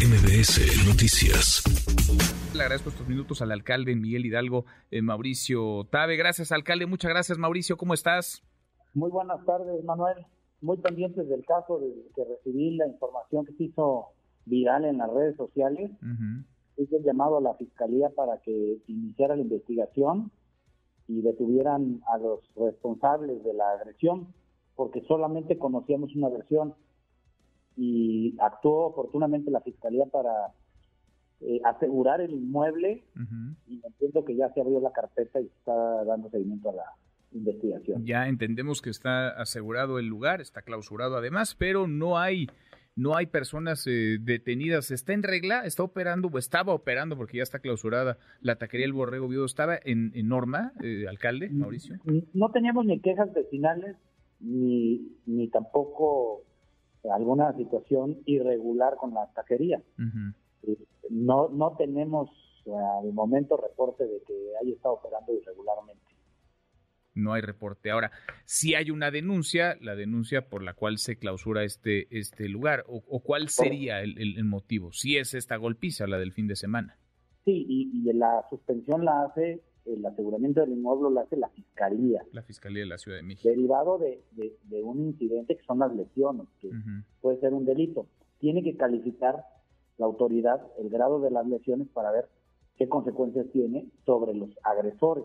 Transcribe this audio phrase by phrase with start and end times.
[0.00, 1.62] MBS Noticias.
[2.54, 6.16] Le agradezco estos minutos al alcalde Miguel Hidalgo, eh, Mauricio Tabe.
[6.16, 6.86] Gracias, alcalde.
[6.86, 7.76] Muchas gracias, Mauricio.
[7.76, 8.42] ¿Cómo estás?
[8.94, 10.16] Muy buenas tardes, Manuel.
[10.62, 14.06] Muy pendientes del caso, desde que recibí la información que se hizo
[14.46, 15.90] viral en las redes sociales.
[16.78, 20.30] Hice el llamado a la fiscalía para que iniciara la investigación
[21.08, 24.32] y detuvieran a los responsables de la agresión,
[24.76, 26.74] porque solamente conocíamos una versión
[27.76, 30.30] y actuó oportunamente la fiscalía para
[31.40, 33.04] eh, asegurar el inmueble
[33.66, 36.84] y entiendo que ya se abrió la carpeta y está dando seguimiento a la
[37.32, 38.04] investigación.
[38.04, 42.48] Ya entendemos que está asegurado el lugar, está clausurado además, pero no hay
[42.96, 44.90] no hay personas eh, detenidas.
[44.90, 45.64] ¿Está en regla?
[45.64, 49.46] ¿Está operando o estaba operando porque ya está clausurada la taquería El Borrego Viudo?
[49.46, 51.96] ¿Estaba en, norma, eh, alcalde Mauricio?
[52.34, 53.96] No teníamos ni quejas vecinales
[54.40, 56.42] ni, ni tampoco
[57.12, 59.82] alguna situación irregular con la taquería.
[60.62, 60.76] Eh,
[61.10, 62.30] no, no tenemos
[62.64, 66.02] de momento reporte de que haya estado operando irregularmente.
[67.14, 67.90] No hay reporte.
[67.90, 68.12] Ahora,
[68.44, 73.20] si hay una denuncia, la denuncia por la cual se clausura este, este lugar, o,
[73.20, 76.96] cuál sería el, el, motivo, si es esta golpiza, la del fin de semana.
[77.44, 82.22] Sí, y, y la suspensión la hace el aseguramiento del inmueble lo hace la Fiscalía.
[82.32, 83.48] La Fiscalía de la Ciudad de México.
[83.48, 86.70] Derivado de, de, un incidente que son las lesiones, que
[87.20, 88.06] puede ser un delito.
[88.38, 89.44] Tiene que calificar
[89.98, 92.28] la autoridad el grado de las lesiones para ver
[92.76, 95.24] qué consecuencias tiene sobre los agresores.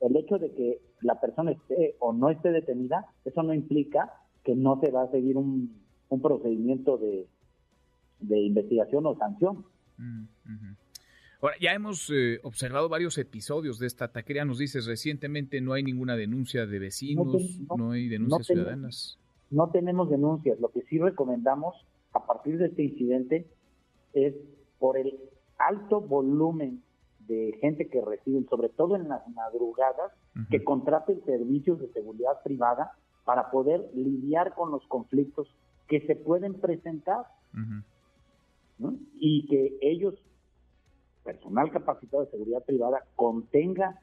[0.00, 4.54] El hecho de que la persona esté o no esté detenida, eso no implica que
[4.54, 7.28] no se va a seguir un, un procedimiento de,
[8.20, 9.64] de investigación o sanción.
[11.40, 14.44] Ahora, ya hemos eh, observado varios episodios de esta taquería.
[14.44, 19.18] Nos dices, recientemente no hay ninguna denuncia de vecinos, no, hay denuncias ciudadanas.
[19.50, 20.58] no tenemos denuncias.
[20.60, 21.74] Lo que sí recomendamos
[22.12, 23.46] a partir de este incidente
[24.12, 24.34] es
[24.78, 25.18] por el
[25.58, 26.82] alto volumen
[27.26, 30.12] de gente que reciben, sobre todo en las madrugadas,
[30.50, 32.92] que contraten servicios de seguridad privada
[33.24, 35.48] para poder lidiar con los conflictos
[35.88, 37.24] que se pueden presentar
[39.14, 40.14] y que ellos
[41.54, 44.00] personal capacitado de seguridad privada contenga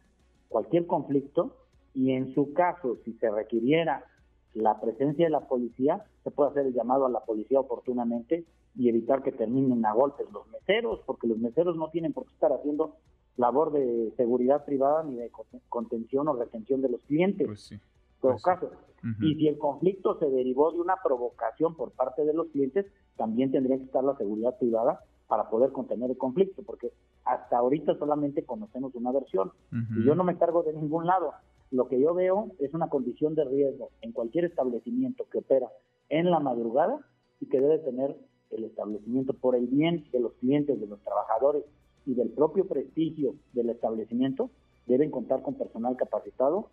[0.47, 1.56] cualquier conflicto
[1.94, 4.06] y en su caso, si se requiriera
[4.53, 8.45] la presencia de la policía, se puede hacer el llamado a la policía oportunamente
[8.75, 12.34] y evitar que terminen a golpes los meseros, porque los meseros no tienen por qué
[12.34, 12.95] estar haciendo
[13.38, 15.31] labor de seguridad privada ni de
[15.68, 17.47] contención o retención de los clientes.
[17.47, 17.81] Pues en
[18.22, 18.72] todo pues caso.
[19.19, 22.85] Y si el conflicto se derivó de una provocación por parte de los clientes,
[23.18, 26.91] también tendría que estar la seguridad privada para poder contener el conflicto, porque
[27.26, 31.34] hasta ahorita solamente conocemos una versión y yo no me cargo de ningún lado.
[31.70, 35.68] Lo que yo veo es una condición de riesgo en cualquier establecimiento que opera
[36.10, 37.00] en la madrugada
[37.40, 38.16] y que debe tener
[38.50, 41.64] el establecimiento por el bien de los clientes, de los trabajadores
[42.06, 44.50] y del propio prestigio del establecimiento,
[44.88, 46.70] deben contar con personal capacitado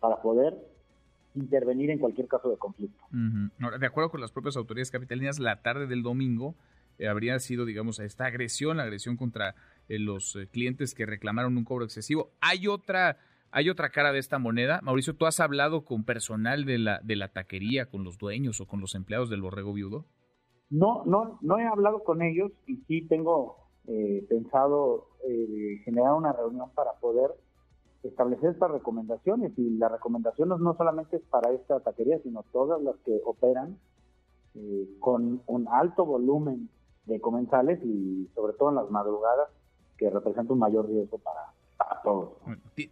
[0.00, 0.54] para poder
[1.34, 3.02] intervenir en cualquier caso de conflicto.
[3.10, 6.54] de acuerdo con las propias autoridades capitalinas, la tarde del domingo
[6.98, 9.54] eh, habría sido, digamos, esta agresión, la agresión contra
[9.88, 12.30] los eh, clientes que reclamaron un cobro excesivo.
[12.40, 13.18] Hay otra,
[13.50, 14.80] hay otra cara de esta moneda.
[14.82, 18.66] Mauricio, ¿tú has hablado con personal de la, de la taquería, con los dueños o
[18.66, 20.06] con los empleados del borrego viudo?
[20.70, 23.58] No, no, no he hablado con ellos y sí tengo
[24.28, 25.08] pensado
[25.84, 27.30] generar una reunión para poder
[28.04, 32.96] establecer estas recomendaciones y las recomendaciones no solamente es para esta taquería, sino todas las
[33.04, 33.76] que operan
[35.00, 36.68] con un alto volumen
[37.06, 39.48] de comensales y sobre todo en las madrugadas
[40.02, 41.40] que representa un mayor riesgo para,
[42.02, 42.30] todos.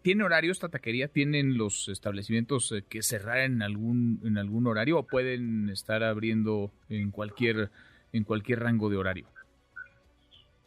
[0.03, 1.09] ¿Tiene horario esta taquería?
[1.09, 6.71] ¿Tienen los establecimientos eh, que cerrar en algún en algún horario o pueden estar abriendo
[6.89, 7.71] en cualquier
[8.13, 9.27] en cualquier rango de horario?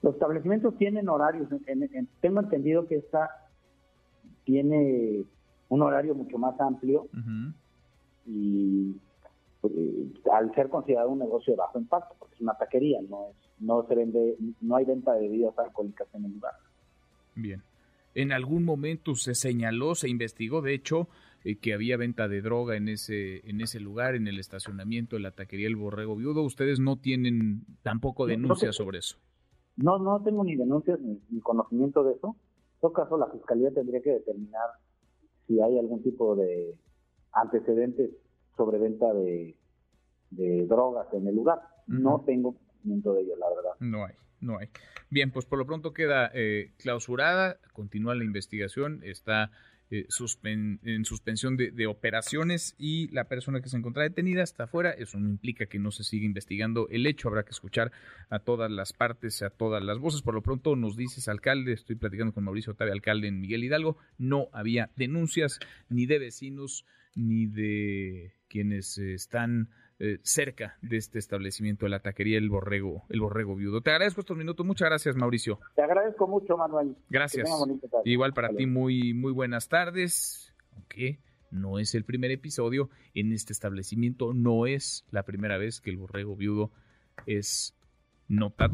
[0.01, 1.47] Los establecimientos tienen horarios.
[2.19, 3.29] tengo entendido que esta
[4.43, 5.23] tiene
[5.69, 7.07] un horario mucho más amplio
[8.25, 8.95] y
[9.63, 13.35] eh, al ser considerado un negocio de bajo impacto, porque es una taquería, no es,
[13.63, 16.53] no se vende, no hay venta de bebidas alcohólicas en el lugar.
[17.35, 17.63] Bien.
[18.15, 21.07] En algún momento se señaló, se investigó, de hecho,
[21.43, 25.23] eh, que había venta de droga en ese, en ese lugar, en el estacionamiento de
[25.23, 26.43] la taquería El Borrego Viudo.
[26.43, 29.17] ¿Ustedes no tienen tampoco denuncias sobre eso?
[29.75, 32.35] No, no tengo ni denuncias ni, conocimiento de eso.
[32.75, 34.69] En todo caso, la fiscalía tendría que determinar
[35.47, 36.75] si hay algún tipo de
[37.31, 38.11] antecedentes
[38.55, 39.55] sobre venta de,
[40.67, 41.61] drogas en el lugar.
[41.87, 43.71] No tengo de la verdad.
[43.79, 44.69] No hay, no hay.
[45.09, 49.51] Bien, pues por lo pronto queda eh, clausurada, continúa la investigación, está
[49.91, 50.07] eh,
[50.43, 54.89] en suspensión de, operaciones y la persona que se encuentra detenida está afuera.
[54.89, 57.27] Eso no implica que no se siga investigando el hecho.
[57.27, 57.91] Habrá que escuchar
[58.29, 60.23] a todas las partes, a todas las voces.
[60.23, 63.97] Por lo pronto nos dices, alcalde, estoy platicando con Mauricio Otavio, alcalde en Miguel Hidalgo,
[64.17, 65.59] no había denuncias
[65.89, 72.37] ni de vecinos ni de quienes están eh, cerca de este establecimiento de la taquería
[72.37, 73.81] El Borrego, El Borrego Viudo.
[73.81, 74.63] Te agradezco estos minutos.
[74.63, 75.59] Muchas gracias, Mauricio.
[75.75, 76.95] Te agradezco mucho, Manuel.
[77.09, 77.49] Gracias.
[78.05, 80.53] Igual para ti, muy, muy buenas tardes.
[80.71, 81.19] Aunque
[81.49, 85.97] no es el primer episodio en este establecimiento, no es la primera vez que El
[85.97, 86.69] Borrego Viudo
[87.25, 87.75] es
[88.27, 88.73] notado.